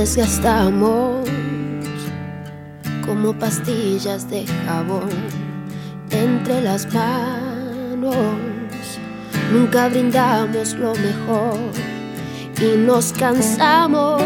[0.00, 1.28] desgastamos
[3.04, 5.10] como pastillas de jabón
[6.10, 8.16] entre las manos.
[9.52, 11.58] Nunca brindamos lo mejor
[12.62, 14.22] y nos cansamos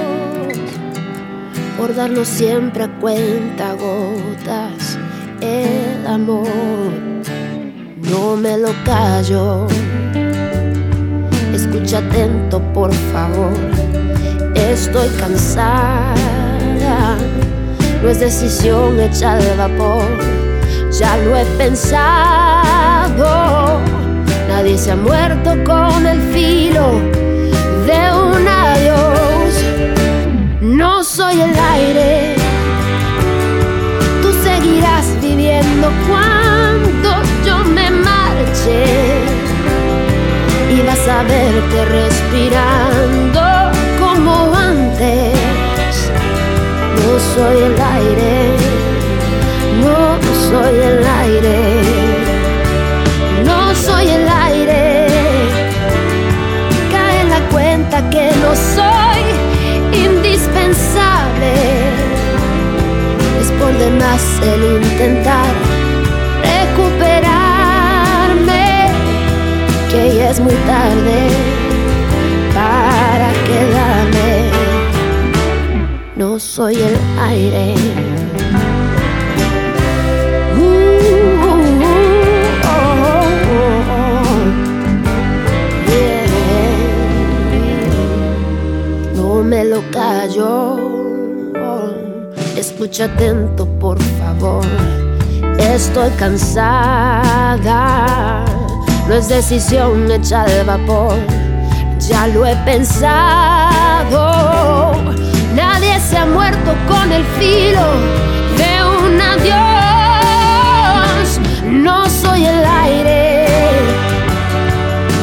[1.77, 4.97] por darnos siempre a cuenta gotas
[5.41, 6.47] el amor.
[7.97, 9.67] No me lo callo,
[11.53, 14.04] escucha atento por favor.
[14.75, 16.15] Estoy cansada,
[18.03, 20.05] no es decisión hecha al vapor,
[20.91, 23.29] ya lo he pensado.
[24.49, 27.01] Nadie se ha muerto con el filo
[27.87, 29.55] de un adiós.
[30.61, 32.35] No soy el aire,
[34.23, 39.23] tú seguirás viviendo cuando yo me marche
[40.69, 43.54] y vas a verte respirando
[47.19, 48.57] soy el aire,
[49.83, 51.59] no soy el aire,
[53.45, 55.07] no soy el aire.
[56.91, 59.23] Cae la cuenta que no soy
[60.07, 61.53] indispensable.
[63.41, 65.53] Es por demás el intentar
[66.43, 68.67] recuperarme,
[69.91, 71.54] que ya es muy tarde
[76.39, 77.75] Soy el aire.
[89.15, 90.77] No me lo callo.
[92.57, 94.65] Escucha atento, por favor.
[95.59, 97.65] Estoy cansada.
[99.07, 101.15] No es decisión hecha al vapor.
[102.01, 104.35] Ya lo he pensado.
[106.09, 107.87] Se ha muerto con el filo
[108.59, 109.65] de un adiós.
[111.65, 113.47] No soy el aire.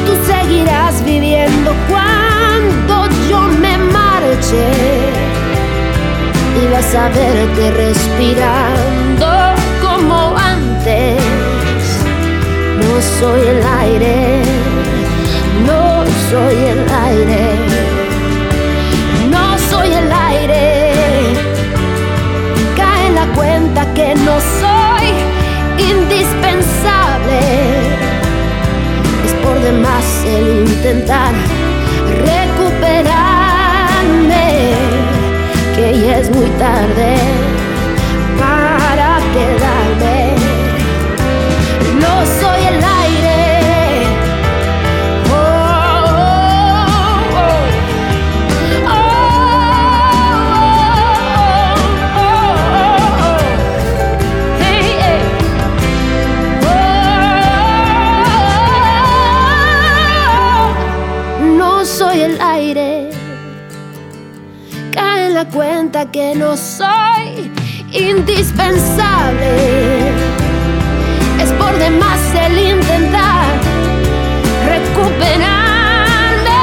[0.06, 4.66] Tú seguirás viviendo cuando yo me marche.
[6.62, 9.28] Y vas a verte respirando
[9.81, 11.22] como antes.
[12.81, 14.42] No soy el aire.
[15.68, 17.70] No soy el aire.
[24.59, 25.07] Soy
[25.78, 27.40] indispensable.
[29.25, 31.34] Es por demás el intentar
[32.25, 34.46] recuperarme,
[35.75, 37.41] que ya es muy tarde
[65.51, 67.51] cuenta que no soy
[67.91, 70.09] indispensable.
[71.41, 73.47] Es por demás el intentar
[74.67, 76.62] recuperarme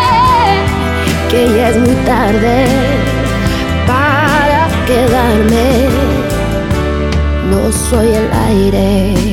[1.30, 2.66] que ya es muy tarde
[3.86, 5.88] para quedarme.
[7.50, 9.27] No soy el aire.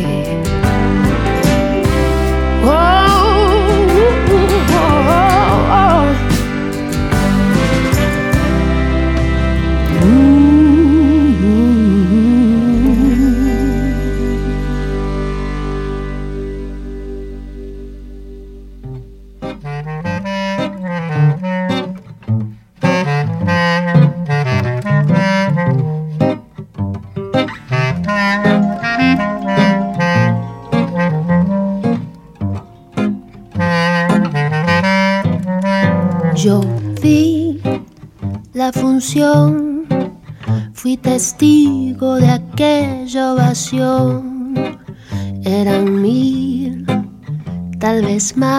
[41.16, 44.54] Testigo de aquella ovación.
[45.46, 46.86] Eran mil,
[47.80, 48.55] tal vez más,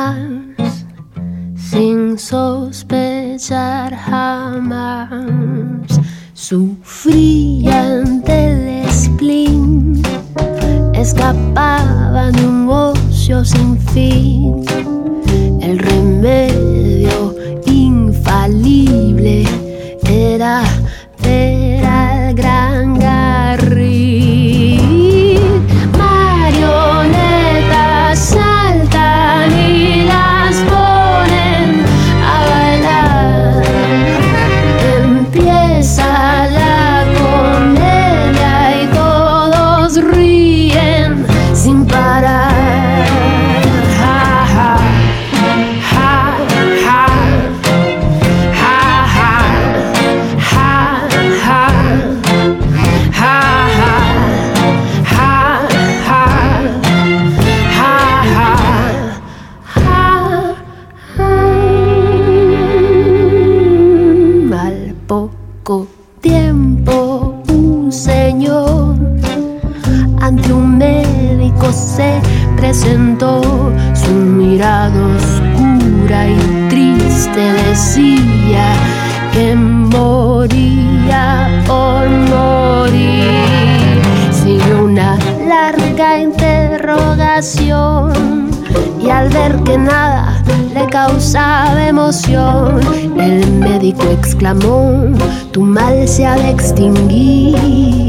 [92.09, 95.03] El médico exclamó,
[95.51, 98.06] tu mal se ha de extinguir.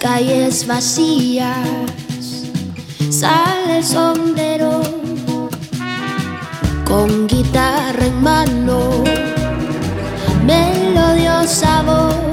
[0.00, 1.56] calles vacías
[3.10, 4.80] sale el sombrero
[6.84, 9.04] con guitarra en mano,
[10.44, 12.29] melodiosa voz.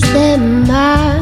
[0.00, 1.18] Luz de mar,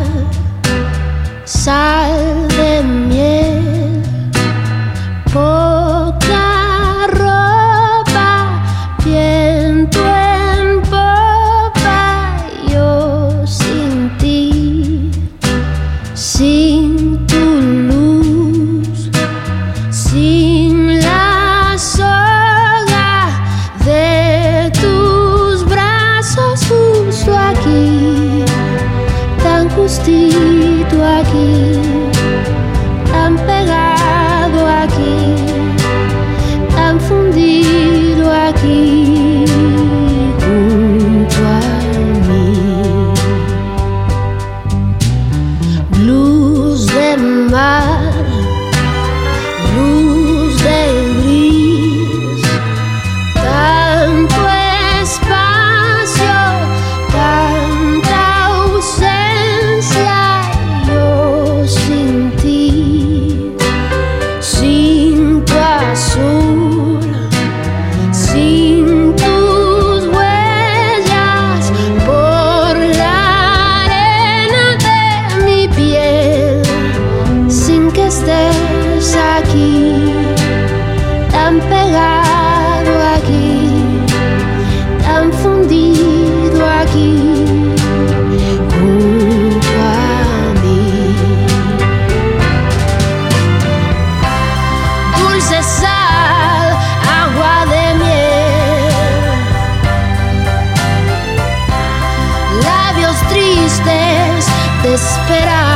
[104.88, 105.67] desperare.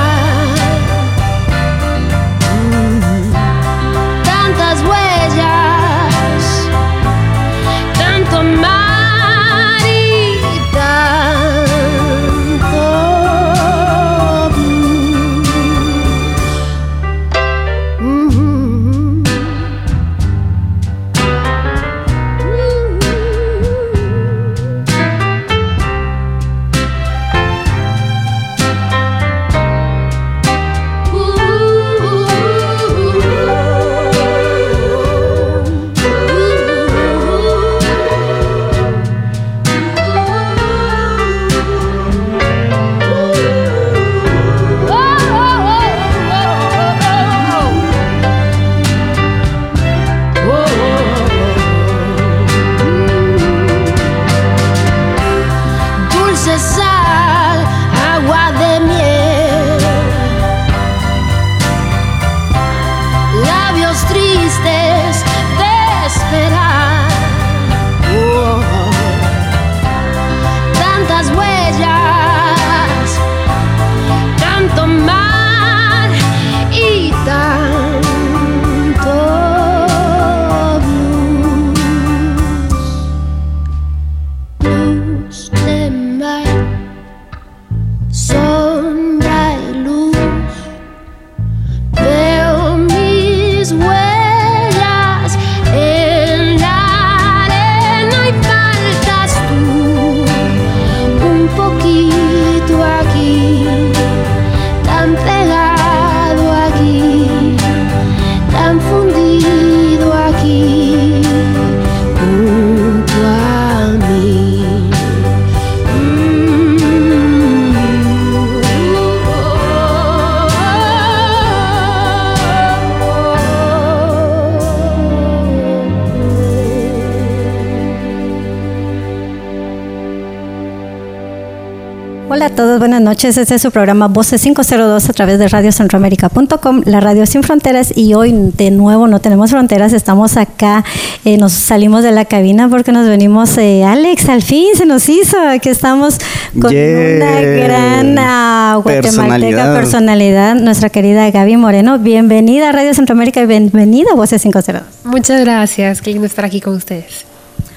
[132.63, 133.37] Todos, buenas noches.
[133.39, 137.93] Este es su programa Voces 502 a través de radiocentroamérica.com, la radio sin fronteras.
[137.97, 140.85] Y hoy de nuevo no tenemos fronteras, estamos acá,
[141.25, 143.59] eh, nos salimos de la cabina porque nos venimos.
[143.59, 146.19] Eh, Alex, al fin se nos hizo, aquí estamos
[146.53, 150.55] con una gran uh, guatemalteca personalidad.
[150.55, 151.99] nuestra querida Gaby Moreno.
[151.99, 154.83] Bienvenida a Radio Centroamérica y bienvenida a Voces 502.
[155.03, 157.32] Muchas gracias, qué lindo estar aquí con ustedes.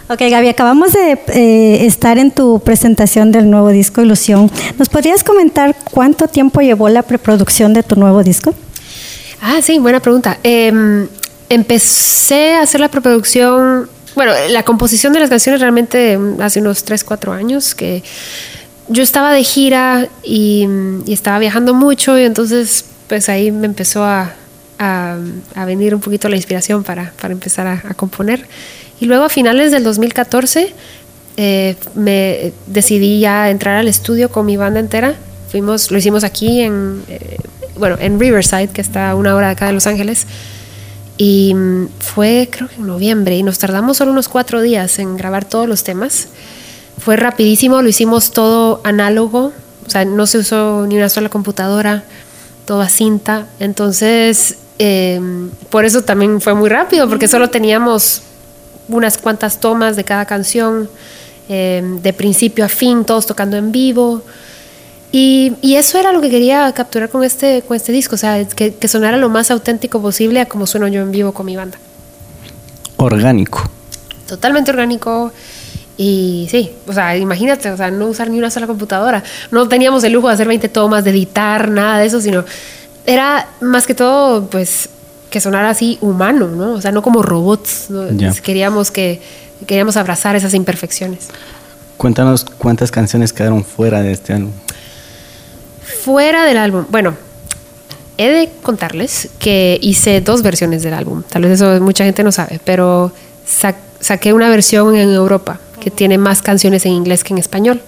[0.07, 4.51] Ok, Gaby, acabamos de eh, estar en tu presentación del nuevo disco Ilusión.
[4.77, 8.53] ¿Nos podrías comentar cuánto tiempo llevó la preproducción de tu nuevo disco?
[9.41, 10.37] Ah, sí, buena pregunta.
[10.43, 11.07] Em,
[11.49, 17.03] empecé a hacer la preproducción, bueno, la composición de las canciones realmente hace unos 3,
[17.03, 18.03] 4 años que
[18.87, 20.67] yo estaba de gira y,
[21.07, 24.35] estaba viajando mucho y entonces pues ahí me empezó a,
[25.65, 28.45] venir un poquito la inspiración para, empezar a componer.
[28.99, 30.73] Y luego a finales del 2014
[31.37, 35.15] eh, me decidí ya entrar al estudio con mi banda entera.
[35.49, 37.37] Fuimos, lo hicimos aquí en, eh,
[37.77, 40.25] bueno, en Riverside, que está a una hora de acá de Los Ángeles.
[41.17, 45.17] Y mm, fue creo que en noviembre y nos tardamos solo unos cuatro días en
[45.17, 46.27] grabar todos los temas.
[46.97, 49.51] Fue rapidísimo, lo hicimos todo análogo,
[49.85, 52.03] o sea, no se usó ni una sola computadora,
[52.65, 53.47] todo a cinta.
[53.59, 55.19] Entonces, eh,
[55.69, 58.21] por eso también fue muy rápido, porque solo teníamos
[58.87, 60.89] unas cuantas tomas de cada canción,
[61.49, 64.21] eh, de principio a fin, todos tocando en vivo.
[65.11, 68.45] Y, y, eso era lo que quería capturar con este, con este disco, o sea,
[68.45, 71.55] que, que, sonara lo más auténtico posible a como sueno yo en vivo con mi
[71.55, 71.77] banda.
[72.97, 73.63] Orgánico.
[74.27, 75.31] Totalmente orgánico.
[75.97, 79.23] Y sí, o sea, imagínate, o sea, no usar ni una sola computadora.
[79.51, 82.43] No teníamos el lujo de hacer 20 tomas, de editar, nada de eso, sino
[83.05, 84.89] era más que todo, pues,
[85.35, 86.75] que sonara así humano, ¿no?
[86.75, 87.89] O sea, no como robots.
[88.41, 89.19] Queríamos que
[89.67, 91.27] queríamos abrazar esas imperfecciones.
[91.97, 94.53] Cuéntanos cuántas canciones quedaron fuera de este álbum.
[96.05, 96.85] Fuera del álbum.
[96.89, 97.15] Bueno,
[98.17, 101.21] he de contarles que hice dos versiones del álbum.
[101.27, 103.11] Tal vez eso mucha gente no sabe, pero
[103.99, 107.81] saqué una versión en Europa que tiene más canciones en inglés que en español.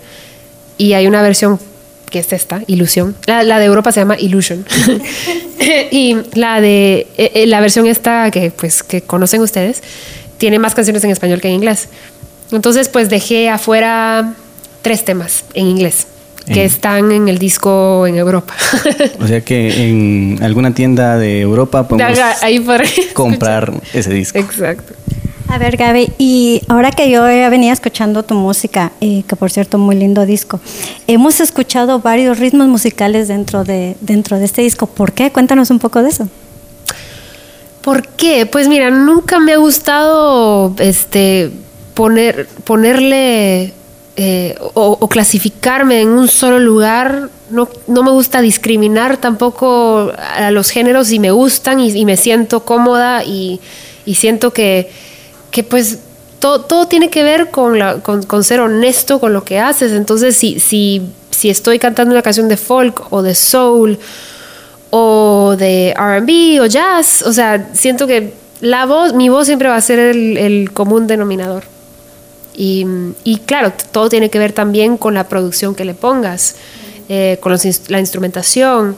[0.77, 1.62] Y hay una versión
[2.10, 3.15] que es esta, Ilusión.
[3.26, 4.65] La, de Europa se llama Illusion.
[5.91, 9.82] y la de eh, eh, la versión esta que pues que conocen ustedes
[10.38, 11.89] tiene más canciones en español que en inglés.
[12.52, 14.34] Entonces pues dejé afuera
[14.82, 16.08] tres temas en inglés
[16.54, 18.54] que están en el disco en Europa.
[19.20, 22.17] o sea que en alguna tienda de Europa podemos
[23.13, 24.39] comprar ese disco.
[24.39, 24.93] Exacto.
[25.49, 29.77] A ver, Gaby, y ahora que yo venía escuchando tu música, eh, que por cierto,
[29.77, 30.60] muy lindo disco,
[31.07, 34.88] hemos escuchado varios ritmos musicales dentro de, dentro de este disco.
[34.88, 35.31] ¿Por qué?
[35.31, 36.27] Cuéntanos un poco de eso.
[37.81, 38.45] ¿Por qué?
[38.45, 41.49] Pues mira, nunca me ha gustado este,
[41.93, 43.73] poner, ponerle
[44.17, 47.29] eh, o, clasificarme en un solo lugar.
[47.49, 52.65] No, no, me gusta discriminar tampoco a los géneros y me gustan y, me siento
[52.65, 53.62] cómoda y
[54.13, 55.07] siento que
[55.51, 55.99] que pues
[56.39, 59.91] todo, todo tiene que ver con, con, ser honesto con lo que haces.
[59.91, 63.97] Entonces, si, si, si estoy cantando una canción de folk o de soul
[64.89, 69.75] o de RB o jazz, o sea, siento que la voz, mi voz siempre va
[69.75, 71.63] a ser el, el común denominador.
[72.55, 72.86] Y,
[73.23, 76.55] y, claro, todo tiene que ver también con la producción que le pongas,
[77.07, 77.55] eh, con
[77.88, 78.97] la instrumentación.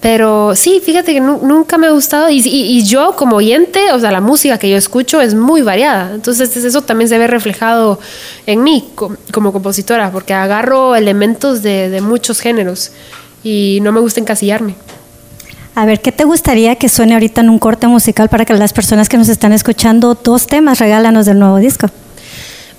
[0.00, 4.20] Pero sí, fíjate que nunca me ha gustado y, yo como oyente, o sea, la
[4.20, 6.14] música que yo escucho es muy variada.
[6.14, 7.98] Entonces eso también se ve reflejado
[8.46, 12.92] en mí como, compositora, porque agarro elementos de, muchos géneros
[13.42, 14.74] y no me gusta encasillarme.
[15.74, 18.72] A ver, ¿qué te gustaría que suene ahorita en un corte musical para que las
[18.72, 21.90] personas que nos están escuchando, dos temas, regálanos del nuevo disco?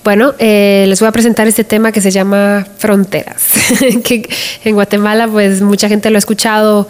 [0.03, 3.51] Bueno, eh, les voy a presentar este tema que se llama Fronteras,
[4.03, 4.27] que
[4.63, 6.87] en Guatemala pues mucha gente lo ha escuchado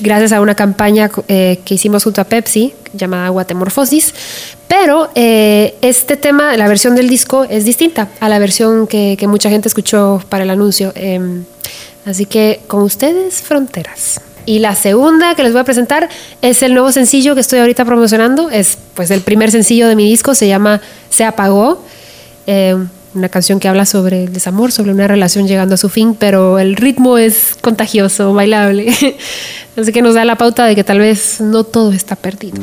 [0.00, 4.14] gracias a una campaña eh, que hicimos junto a Pepsi llamada Guatemorfosis,
[4.68, 9.26] pero eh, este tema, la versión del disco es distinta a la versión que, que
[9.26, 10.92] mucha gente escuchó para el anuncio.
[10.94, 11.44] Em,
[12.06, 14.20] así que con ustedes, Fronteras.
[14.46, 16.08] Y la segunda que les voy a presentar
[16.42, 18.50] es el nuevo sencillo que estoy ahorita promocionando.
[18.50, 21.82] Es pues el primer sencillo de mi disco, se llama Se apagó.
[22.46, 22.76] Eh,
[23.14, 26.58] una canción que habla sobre el desamor, sobre una relación llegando a su fin, pero
[26.58, 28.92] el ritmo es contagioso, bailable.
[29.76, 32.60] Así que nos da la pauta de que tal vez no todo está perdido.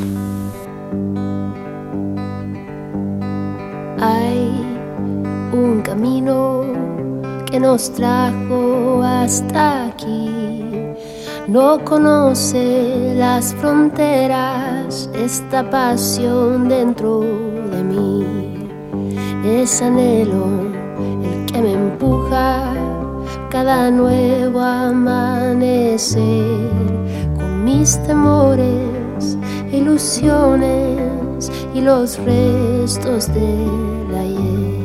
[4.00, 4.52] Hay
[5.54, 6.66] un camino
[7.50, 10.30] que nos trajo hasta aquí.
[11.48, 17.22] No conoce las fronteras, esta pasión dentro
[17.72, 18.41] de mí
[19.44, 20.46] es anhelo
[21.24, 22.74] el que me empuja
[23.50, 26.20] cada nuevo amanecer
[27.36, 29.38] con mis temores,
[29.72, 34.81] ilusiones y los restos del ayer.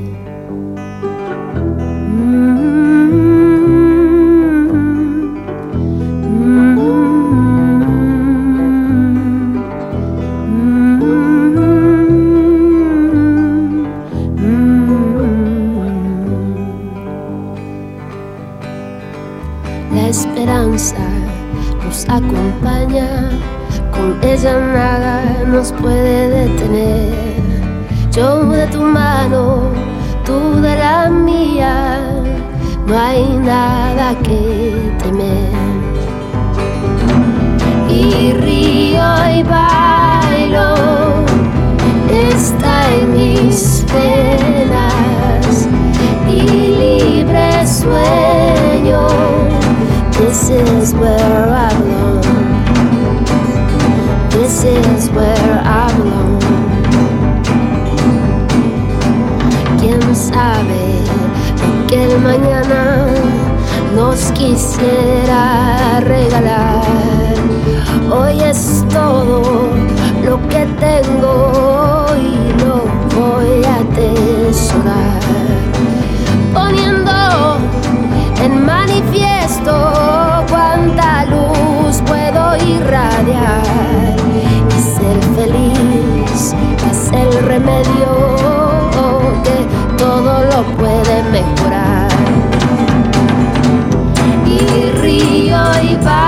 [20.77, 23.31] Nos acompaña,
[23.93, 27.15] con ella nada nos puede detener.
[28.13, 29.71] Yo de tu mano,
[30.27, 31.99] tú de la mía,
[32.87, 35.55] no hay nada que temer.
[37.89, 40.75] Y río y bailo,
[42.35, 45.69] está en mis penas
[46.29, 49.46] y libre sueño
[50.19, 52.23] This is where I belong.
[54.31, 56.41] This is where I belong.
[59.79, 61.05] ¿Quién sabe
[61.87, 63.09] que mañana
[63.95, 66.83] nos quisiera regalar?
[68.11, 69.69] Hoy es todo
[70.25, 75.27] lo que tengo y lo voy a atesorar.
[79.65, 84.17] Cuánta luz puedo irradiar
[84.69, 86.55] y ser feliz
[86.91, 88.11] es el remedio
[89.43, 92.09] que todo lo puede mejorar.
[94.47, 96.26] Y río y bailo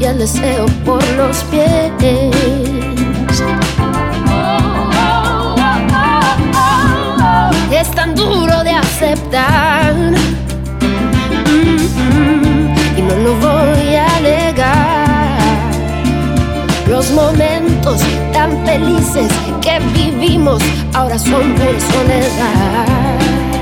[0.00, 1.92] y el deseo por los pies.
[7.70, 9.94] Es tan duro de aceptar
[12.96, 15.38] y no lo voy a negar.
[16.88, 18.00] Los momentos
[18.32, 20.62] tan felices que vivimos
[20.94, 23.57] ahora son por soledad.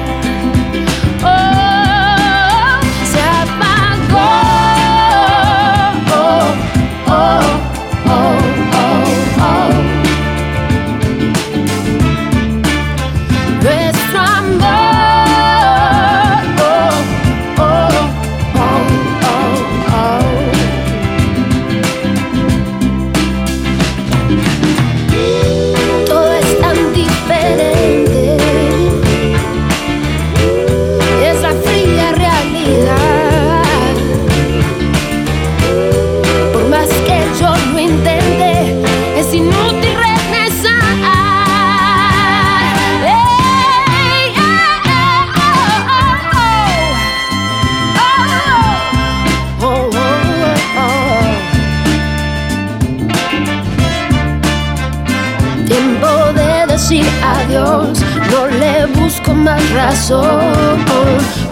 [58.59, 60.85] Le busco más razón.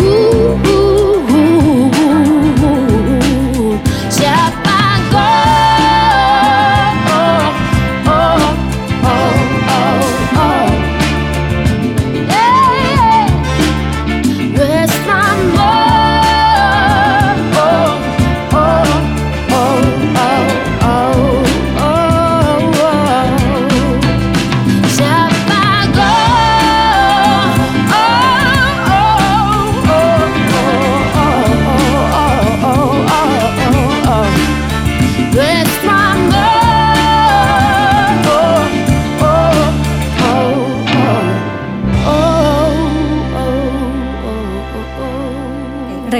[0.00, 0.73] Uh, uh,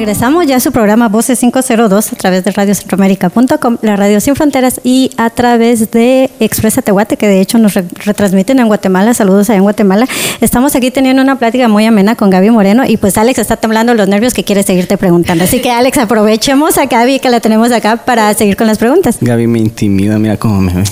[0.05, 4.79] Regresamos ya a su programa Voces 502 a través de radiocentroamérica.com, la radio sin fronteras
[4.85, 9.15] y a través de Expresa Tehuate, que de hecho nos retransmiten en Guatemala.
[9.15, 10.07] Saludos allá en Guatemala.
[10.43, 13.95] Estamos aquí teniendo una plática muy amena con Gaby Moreno y pues Alex está temblando
[13.95, 15.45] los nervios que quiere seguirte preguntando.
[15.45, 19.17] Así que Alex, aprovechemos a Gaby que la tenemos acá para seguir con las preguntas.
[19.23, 20.85] Gaby me intimida, mira cómo me ve.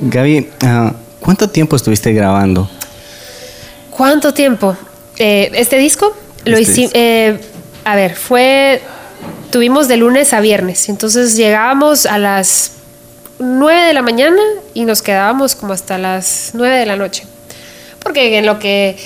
[0.00, 2.70] Gaby, ah, ¿cuánto tiempo estuviste grabando?
[3.90, 4.74] ¿Cuánto tiempo?
[5.18, 6.16] Eh, ¿Este disco?
[6.44, 7.40] Lo este hicimos, eh,
[7.84, 8.80] a ver, fue,
[9.50, 12.72] tuvimos de lunes a viernes, entonces llegábamos a las
[13.38, 14.42] 9 de la mañana
[14.74, 17.24] y nos quedábamos como hasta las 9 de la noche.
[18.02, 18.96] Porque en lo que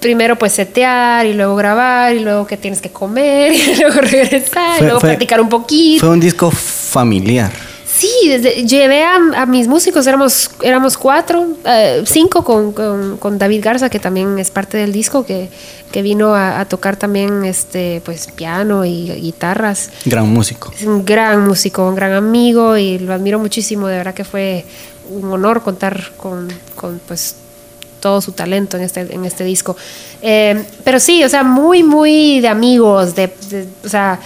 [0.00, 4.80] primero pues setear y luego grabar y luego que tienes que comer y luego regresar
[4.80, 6.00] y luego practicar un poquito.
[6.00, 7.52] Fue un disco familiar.
[8.02, 13.88] Sí, desde, llevé a, mis músicos, éramos, éramos cuatro, eh, cinco con, con, David Garza,
[13.88, 15.48] que también es parte del disco, que,
[15.92, 19.90] que vino a, tocar también este, pues, piano y guitarras.
[20.04, 20.72] Gran músico.
[20.76, 24.64] Es un gran músico, un gran amigo y lo admiro muchísimo, de verdad que fue
[25.08, 27.36] un honor contar con, con pues,
[28.00, 29.76] todo su talento en este, en este disco.
[30.22, 34.18] Eh, pero sí, o sea, muy, muy de amigos, de, de o sea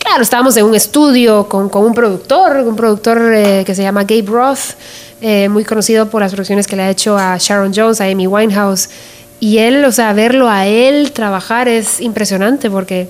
[0.00, 4.24] Claro, estábamos en un estudio con, un productor, un productor eh, que se llama Gabe
[4.26, 4.74] Roth,
[5.20, 8.26] eh, muy conocido por las producciones que le ha hecho a Sharon Jones, a Amy
[8.26, 8.88] Winehouse.
[9.40, 13.08] Y él, o sea, verlo a él trabajar es impresionante porque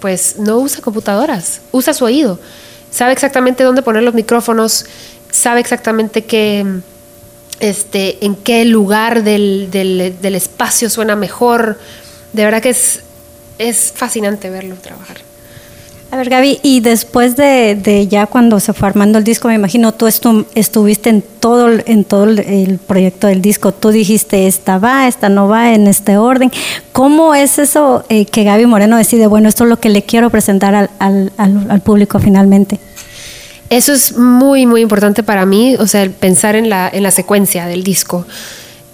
[0.00, 2.38] pues no usa computadoras, usa su oído.
[2.90, 4.86] Sabe exactamente dónde poner los micrófonos,
[5.30, 6.64] sabe exactamente qué,
[7.60, 11.78] este, en qué lugar del, del, del espacio suena mejor.
[12.32, 13.00] De verdad que es,
[13.58, 15.18] es fascinante verlo trabajar.
[16.16, 19.92] A ver, Gaby, y después de, ya cuando se fue armando el disco, me imagino
[19.92, 23.72] tú estuviste en todo, en todo el proyecto del disco.
[23.72, 26.50] Tú dijiste, esta va, esta no va, en este orden.
[26.92, 30.30] ¿Cómo es eso eh, que Gaby Moreno decide, bueno, esto es lo que le quiero
[30.30, 32.80] presentar al, público finalmente?
[33.68, 37.66] Eso es muy, muy importante para mí, o sea, pensar en la, en la secuencia
[37.66, 38.24] del disco.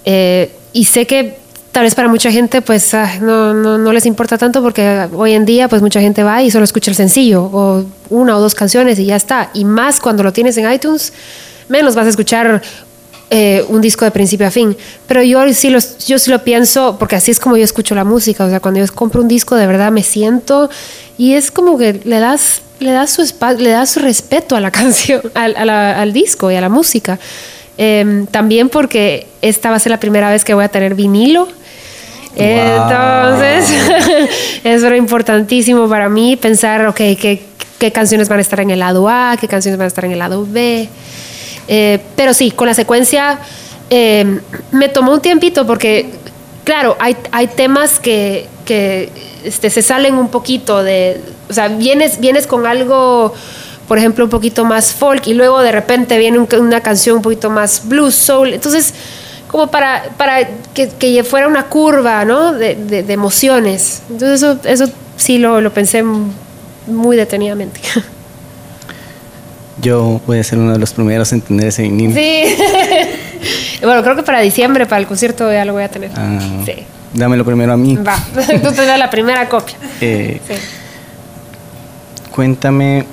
[0.05, 1.39] Eh, y sé que
[1.73, 5.47] tal vez para mucha gente pues ah, no, no, les importa tanto porque hoy en
[5.47, 8.99] día pues mucha gente va y solo escucha el sencillo o una o dos canciones
[8.99, 9.51] y ya está.
[9.55, 11.13] Y más cuando lo tienes en iTunes,
[11.69, 12.63] menos vas a escuchar
[13.31, 14.77] eh, un disco de principio a fin.
[15.09, 18.05] Pero yo sí, lo, yo sí lo pienso porque así es como yo escucho la
[18.05, 18.45] música.
[18.45, 20.69] O sea, cuando yo compro un disco de verdad me siento
[21.17, 23.23] y es como que le das, le das, su,
[23.59, 27.19] le das su respeto a la canción, al, al disco y a la música.
[27.79, 31.49] Em, también porque esta va a ser la primera vez que voy a tener vinilo
[32.35, 33.71] entonces,
[34.65, 37.43] eso era importantísimo para mí, pensar, ok, ¿qué,
[37.79, 40.13] qué canciones van a estar en el lado A, qué canciones van a estar en
[40.13, 40.89] el lado B.
[41.69, 43.39] Eh, pero sí, con la secuencia
[43.91, 44.41] eh,
[44.71, 46.11] me tomó un tiempito porque,
[46.65, 49.11] claro, hay, hay temas que, que
[49.45, 53.35] este, se salen un poquito de, o sea, vienes, vienes con algo
[53.89, 57.51] por ejemplo, un poquito más folk y luego de repente viene una canción un poquito
[57.51, 58.55] más blues, soul.
[58.55, 58.95] Entonces,
[59.53, 62.55] como para, para que, que fuera una curva ¿no?
[62.55, 64.03] de, de, emociones.
[64.09, 66.03] Entonces eso, eso sí lo, lo pensé
[66.87, 67.79] muy detenidamente.
[69.81, 72.15] Yo voy a ser uno de los primeros en tener ese vinilo.
[72.15, 72.57] Sí.
[73.83, 76.11] bueno, creo que para diciembre, para el concierto, ya lo voy a tener.
[76.17, 76.85] Ah, sí.
[77.13, 77.97] Dámelo primero a mí.
[77.97, 78.17] Va,
[78.63, 79.77] tú te das la primera copia.
[80.01, 80.55] Eh, sí.
[82.31, 83.05] Cuéntame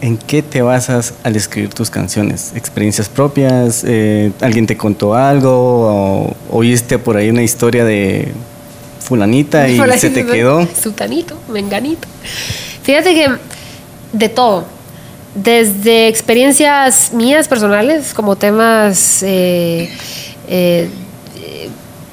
[0.00, 2.52] ¿En qué te basas al escribir tus canciones?
[2.54, 3.82] ¿Experiencias propias?
[3.84, 5.50] Eh, ¿Alguien te contó algo?
[5.50, 8.32] ¿O oíste por ahí una historia de
[9.00, 10.66] fulanita y se te quedó?
[10.80, 12.06] Sutanito, menganito.
[12.82, 13.28] Fíjate que
[14.12, 14.64] de todo.
[15.34, 19.90] Desde experiencias mías personales, como temas eh,
[20.48, 20.88] eh,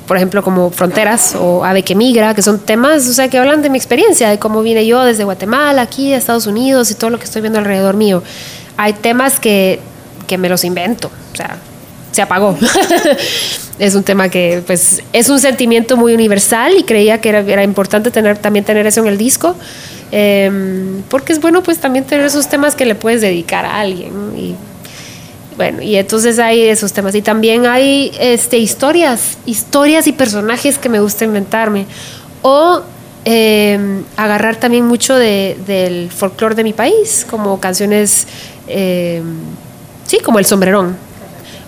[0.07, 3.61] por ejemplo, como Fronteras o Ave que Migra, que son temas, o sea, que hablan
[3.61, 7.09] de mi experiencia, de cómo vine yo desde Guatemala, aquí a Estados Unidos y todo
[7.09, 8.21] lo que estoy viendo alrededor mío.
[8.77, 9.79] Hay temas que,
[10.27, 11.57] que me los invento, o sea,
[12.11, 12.57] se apagó.
[13.79, 17.63] es un tema que pues es un sentimiento muy universal y creía que era, era
[17.63, 19.55] importante tener, también tener eso en el disco.
[20.11, 24.11] Em, porque es bueno pues también tener esos temas que le puedes dedicar a alguien.
[24.37, 24.55] Y
[25.57, 27.15] bueno, y entonces hay esos temas.
[27.15, 31.85] Y también hay este, historias, historias y personajes que me gusta inventarme.
[32.41, 32.81] O
[33.23, 38.27] em, agarrar también mucho de, del folclore de mi país, como canciones,
[38.67, 39.39] em,
[40.05, 40.97] sí, como El Sombrerón.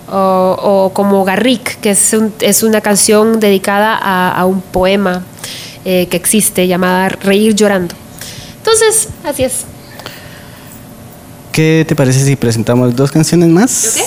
[0.10, 5.24] O, como Garrick, que es, es una canción dedicada a, un poema
[5.84, 7.94] eh, que existe llamada Reír llorando.
[8.60, 9.66] Entonces, así es.
[11.58, 13.94] ¿Qué te parece si presentamos dos canciones más?
[13.96, 14.04] ¿Qué?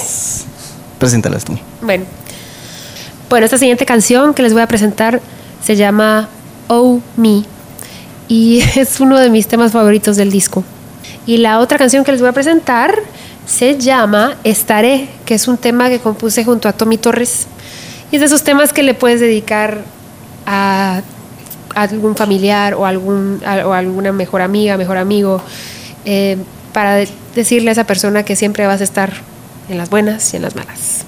[1.00, 1.58] Preséntalas tú.
[1.82, 2.04] Bueno.
[3.28, 5.20] Bueno, esta siguiente canción que les voy a presentar
[5.60, 6.28] se llama
[6.68, 7.42] Oh Me
[8.28, 10.62] y es uno de mis temas favoritos del disco.
[11.26, 12.94] Y la otra canción que les voy a presentar
[13.46, 17.48] se llama Estaré, que es un tema que compuse junto a Tommy Torres.
[18.12, 19.82] Y es de esos temas que le puedes dedicar
[20.46, 21.02] a,
[21.74, 25.42] algún familiar o, algún, o alguna mejor amiga, mejor amigo.
[26.04, 26.38] Eh,
[26.72, 27.00] para
[27.34, 29.12] decirle a esa persona que siempre vas a estar
[29.68, 31.04] en las buenas y en las malas.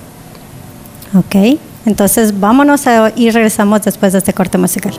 [1.14, 2.84] Ok, entonces vámonos
[3.16, 4.94] y regresamos después de este corte musical.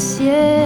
[0.00, 0.59] Solo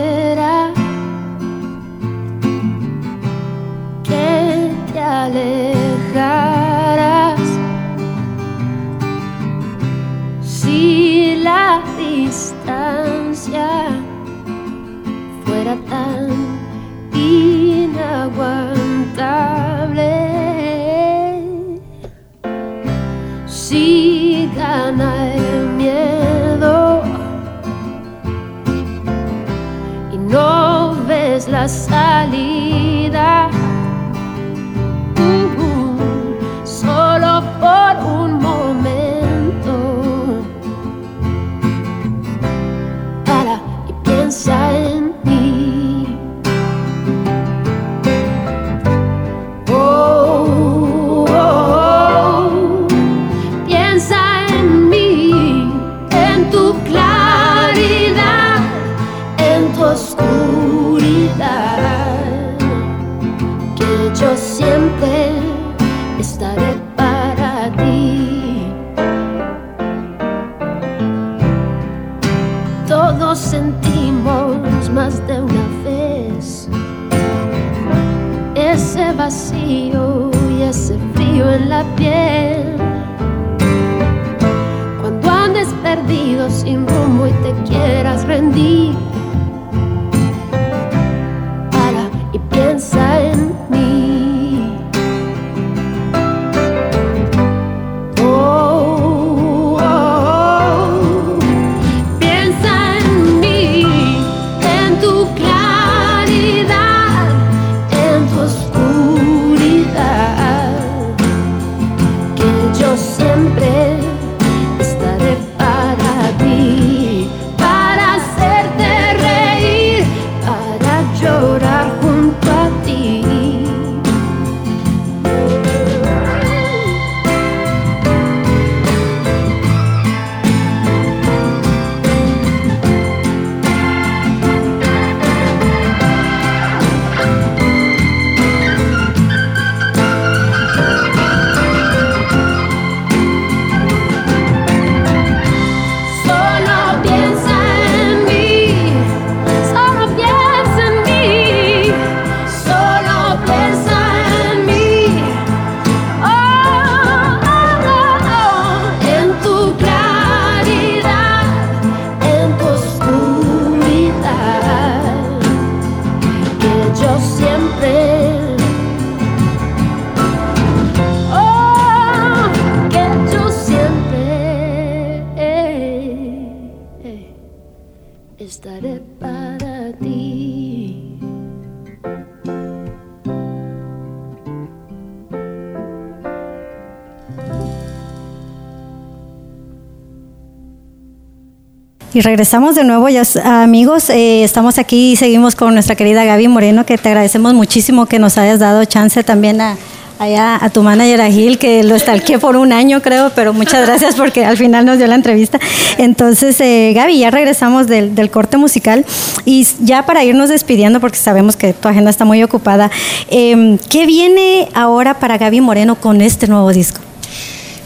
[192.14, 196.46] Y regresamos de nuevo, ya amigos, eh, estamos aquí y seguimos con nuestra querida Gaby
[196.46, 199.76] Moreno, que te agradecemos muchísimo que nos hayas dado chance también a,
[200.20, 204.14] a tu manager a Gil, que lo estalqué por un año creo, pero muchas gracias
[204.14, 205.58] porque al final nos dio la entrevista.
[205.98, 209.04] Entonces, eh, Gaby, ya regresamos del, del, corte musical
[209.44, 212.92] y ya para irnos despidiendo, porque sabemos que tu agenda está muy ocupada,
[213.28, 217.00] eh, ¿qué viene ahora para Gaby Moreno con este nuevo disco?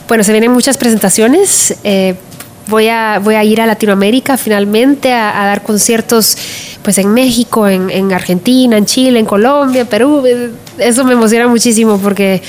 [0.06, 1.76] Bueno, se vienen muchas presentaciones.
[1.82, 2.14] Eh,
[2.68, 6.36] voy a, voy a ir a Latinoamérica finalmente a, dar conciertos
[6.82, 10.22] pues en México, en, Argentina, en Chile, en Colombia, Perú.
[10.78, 12.40] Eso me emociona muchísimo porque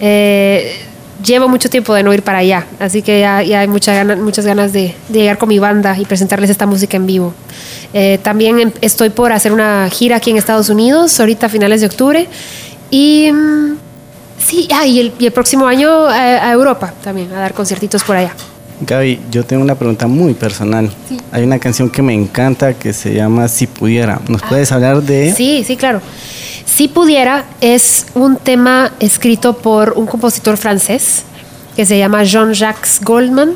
[0.00, 0.76] eh,
[1.24, 4.44] llevo mucho tiempo de no ir para allá, así que ya, hay muchas ganas, muchas
[4.44, 7.34] ganas de, llegar con mi banda y presentarles esta música en vivo.
[7.92, 11.80] Eh, también em, estoy por hacer una gira aquí en Estados Unidos, ahorita a finales
[11.80, 12.28] de octubre.
[12.90, 13.76] Y mm,
[14.38, 18.02] sí, ah, y, el, y, el, próximo año a, a Europa también, a dar conciertitos
[18.02, 18.34] por allá.
[18.80, 20.90] Gaby, yo tengo una pregunta muy personal.
[21.32, 24.20] Hay una canción que me encanta que se llama Si pudiera.
[24.28, 25.34] ¿Nos puedes hablar de...?
[25.34, 26.00] Sí, sí, claro.
[26.64, 31.24] Si pudiera es un tema escrito por un compositor francés
[31.76, 33.54] que se llama Jean-Jacques Goldman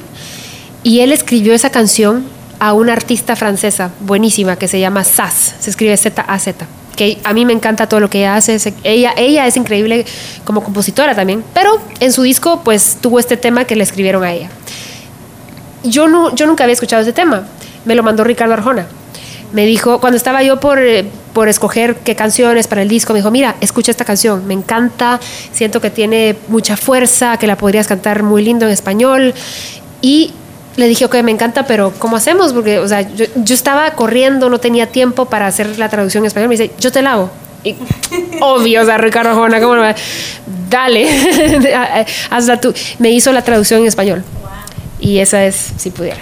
[0.82, 2.24] y él escribió esa canción
[2.58, 7.44] a una artista francesa buenísima que se llama Sass, se escribe Z-A-Z que a mí
[7.44, 8.56] me encanta todo lo que ella hace.
[8.84, 10.06] Ella, ella es increíble
[10.44, 14.32] como compositora también, pero en su disco pues tuvo este tema que le escribieron a
[14.32, 14.48] ella
[15.84, 17.44] yo, no, yo nunca había escuchado ese tema.
[17.84, 18.86] Me lo mandó Ricardo Arjona.
[19.52, 23.20] Me dijo, cuando estaba yo por, eh, por escoger qué canciones para el disco, me
[23.20, 25.20] dijo, mira, escucha esta canción, me encanta,
[25.52, 29.32] siento que tiene mucha fuerza, que la podrías cantar muy lindo en español.
[30.00, 30.32] Y
[30.76, 32.52] le dije, ok, me encanta, pero ¿cómo hacemos?
[32.52, 36.26] Porque, o sea, yo, yo estaba corriendo, no tenía tiempo para hacer la traducción en
[36.26, 36.48] español.
[36.48, 37.30] Me dice, yo te la hago.
[37.62, 37.76] Y,
[38.40, 39.84] obvio, o sea, Ricardo Arjona, ¿cómo no?
[40.68, 41.08] Dale,
[42.30, 42.74] hazla tú.
[42.98, 44.24] Me hizo la traducción en español
[45.04, 46.18] y esa es si pudiera.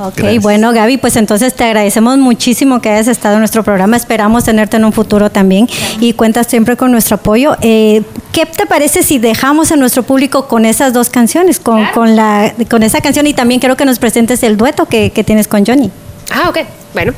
[0.00, 4.44] Ok, bueno Gaby, pues entonces te agradecemos muchísimo que hayas estado en nuestro programa, esperamos
[4.44, 7.56] tenerte en un futuro también y cuentas siempre con nuestro apoyo.
[7.62, 8.02] Eh,
[8.32, 12.54] ¿Qué te parece si dejamos a nuestro público con esas dos canciones, con, con, la,
[12.70, 15.66] con esa canción y también quiero que nos presentes el dueto que, que tienes con
[15.66, 15.90] Johnny?
[16.30, 16.58] Ah, ok.
[16.94, 17.12] Bueno,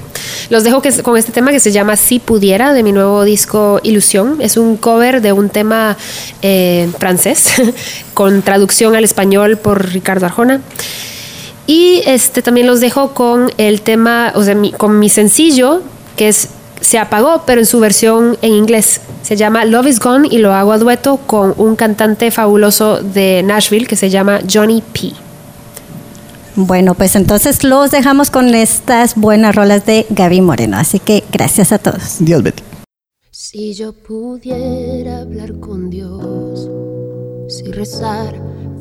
[0.50, 4.38] los dejo con este tema que se llama Si Pudiera, de mi nuevo disco Ilusión.
[4.40, 5.96] Es un cover de un tema
[6.42, 7.50] eh, francés,
[8.14, 10.60] con traducción al español por Ricardo Arjona.
[11.66, 15.82] Y este, también los dejo con el tema, o sea, con mi sencillo,
[16.16, 16.48] que es
[16.80, 19.02] Se apagó, pero en su versión en inglés.
[19.22, 23.42] Se llama Love is Gone y lo hago a dueto con un cantante fabuloso de
[23.44, 25.12] Nashville que se llama Johnny P.
[26.66, 30.76] Bueno, pues entonces los dejamos con estas buenas rolas de Gaby Moreno.
[30.76, 32.18] Así que gracias a todos.
[32.18, 32.62] Dios, Betty.
[33.30, 36.68] Si yo pudiera hablar con Dios,
[37.48, 38.34] si rezar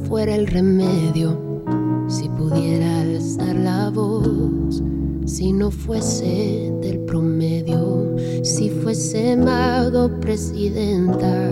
[0.07, 1.63] fuera el remedio,
[2.07, 4.83] si pudiera alzar la voz,
[5.25, 11.51] si no fuese del promedio, si fuese amado presidenta,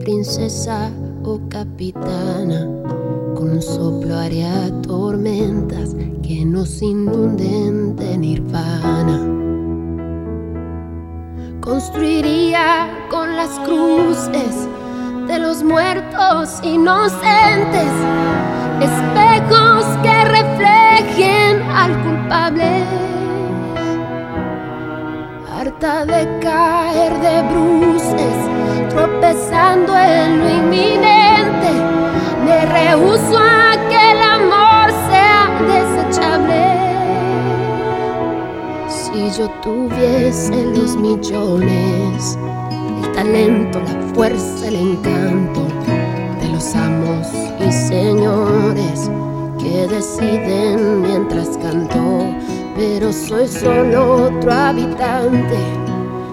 [0.00, 0.92] princesa
[1.24, 2.68] o capitana,
[3.34, 9.20] con un soplo haría tormentas que nos inunden de nirvana.
[11.60, 14.68] Construiría con las cruces
[15.26, 17.92] de los muertos inocentes
[18.80, 22.84] espejos que reflejen al culpable.
[25.56, 28.36] Harta de caer de bruces,
[28.90, 31.93] tropezando en lo inminente,
[32.44, 35.42] me rehuso a que el amor sea
[35.72, 36.62] desechable.
[38.88, 42.38] Si yo tuviese los millones,
[43.02, 45.62] el talento, la fuerza, el encanto
[46.40, 47.28] de los amos
[47.66, 49.10] y señores
[49.58, 52.26] que deciden mientras canto,
[52.76, 55.56] pero soy solo otro habitante.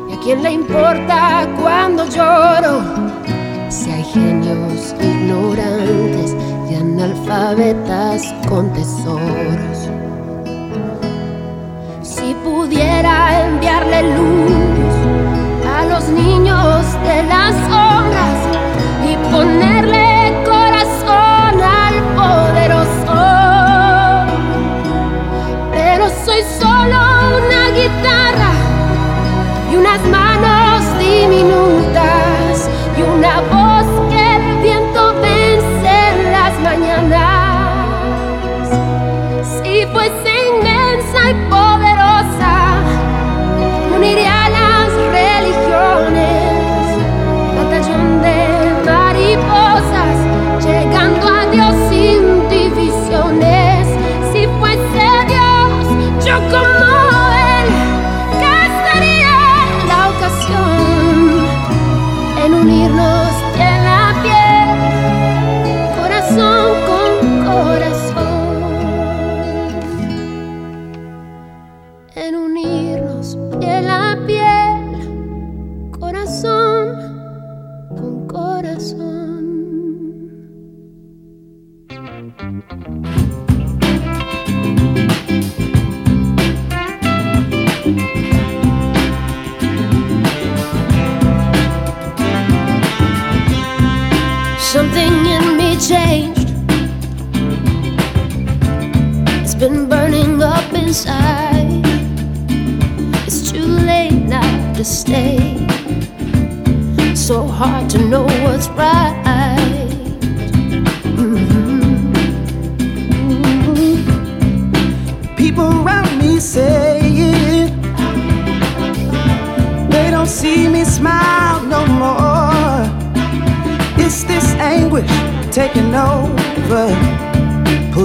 [0.10, 3.11] ¿Y a quién le importa cuando lloro?
[3.72, 6.36] Si hay genios ignorantes
[6.70, 9.90] y analfabetas con tesoros.
[12.04, 14.94] Si pudiera enviarle luz
[15.74, 18.40] a los niños de las sombras
[19.10, 20.01] y ponerle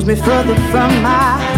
[0.06, 1.55] me further from my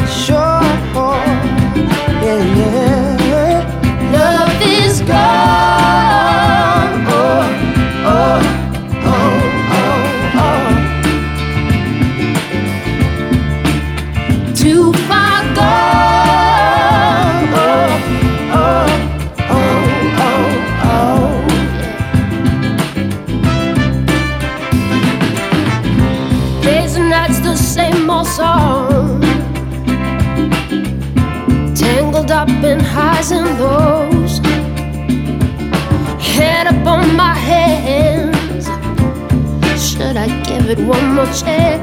[40.89, 41.83] one more chance?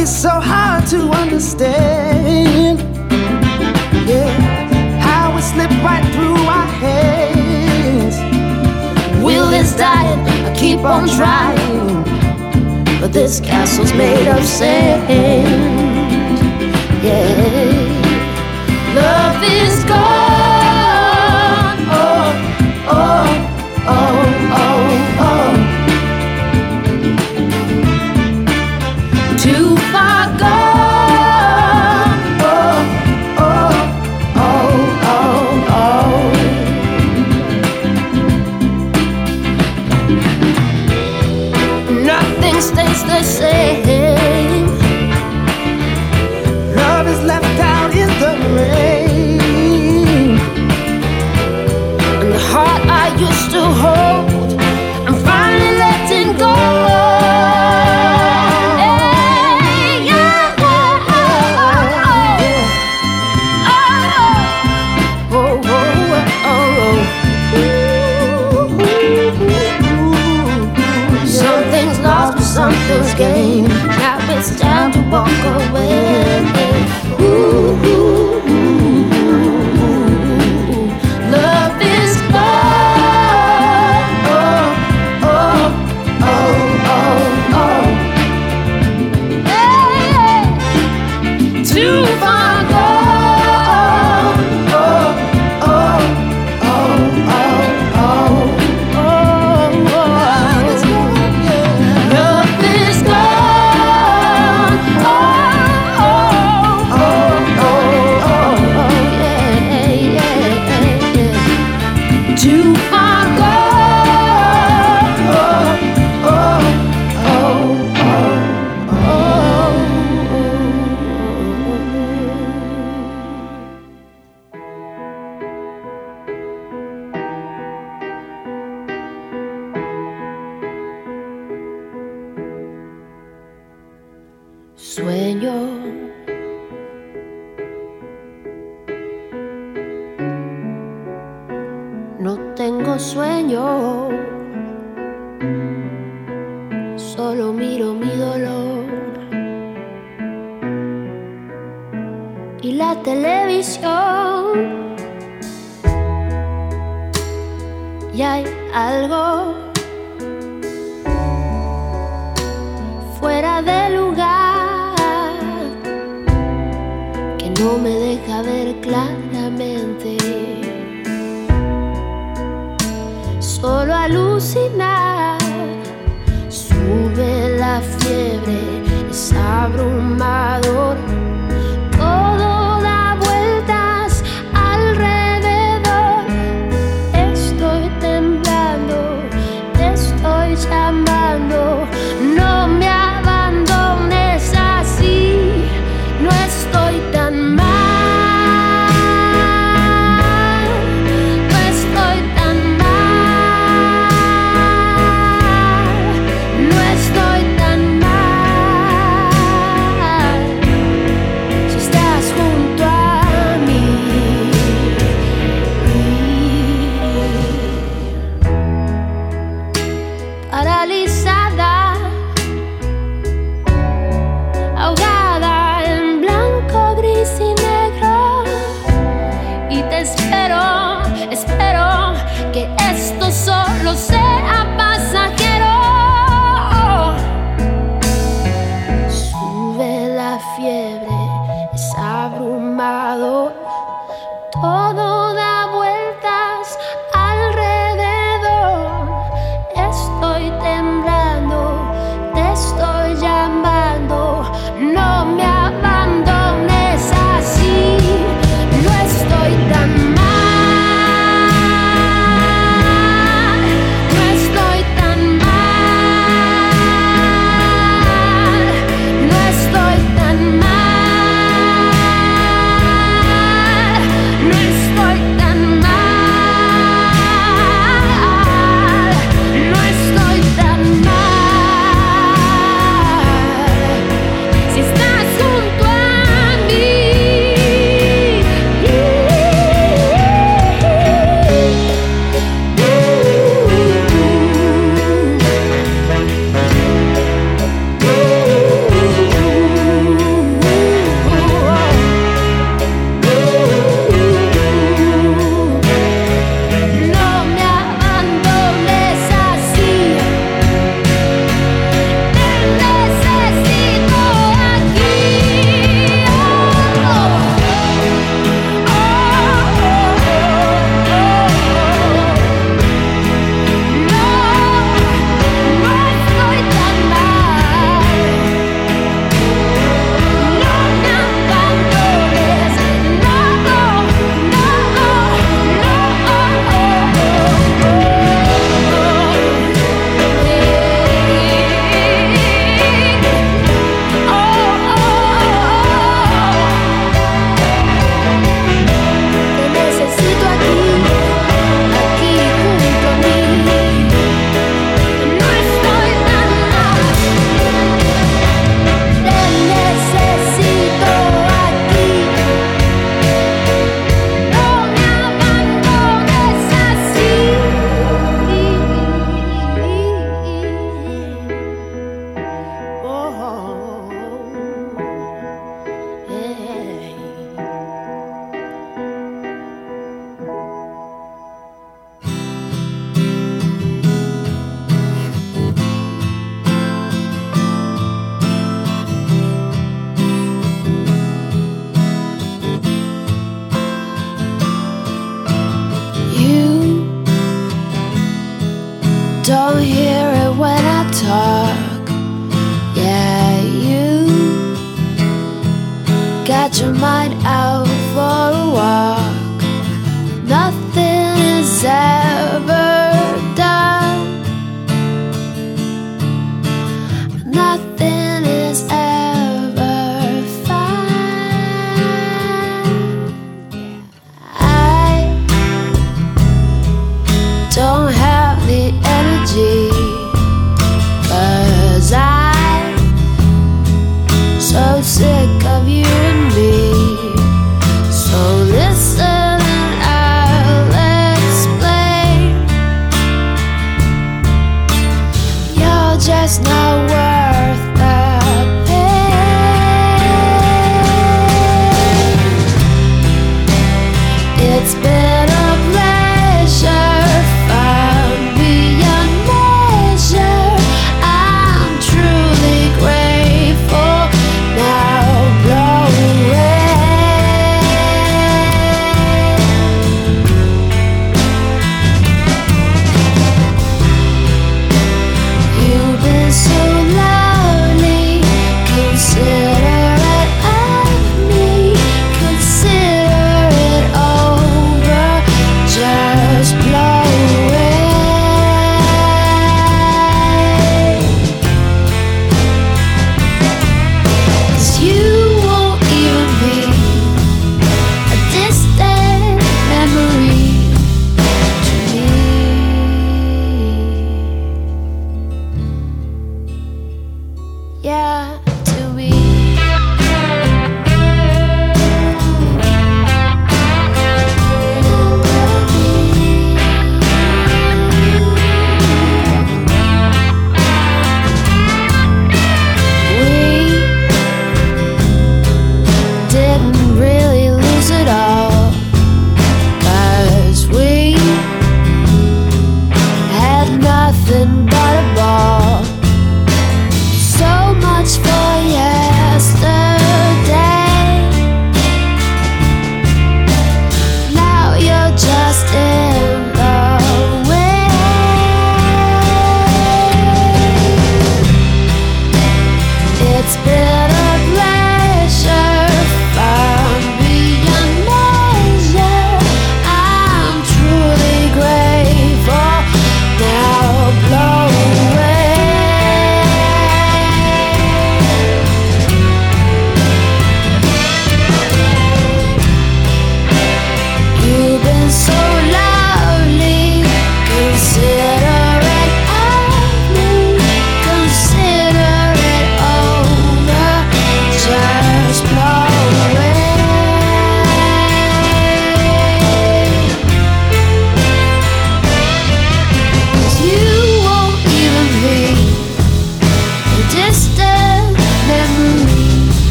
[0.00, 2.80] It's so hard to understand.
[4.08, 4.30] Yeah,
[5.00, 8.16] how it slipped right through our hands.
[9.22, 12.04] Will is dying, I keep on trying.
[12.98, 15.77] But this castle's made of sand.